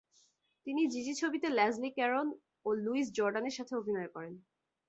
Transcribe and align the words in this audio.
তিনি 0.67 0.81
জিজি 0.87 1.13
ছবিতে 1.21 1.47
Leslie 1.49 1.89
Caron 1.97 2.27
ও 2.65 2.69
লুইস 2.83 3.07
জর্ডানের 3.17 3.57
সাথে 3.57 3.73
অভিনয় 3.75 4.09
করেন। 4.15 4.33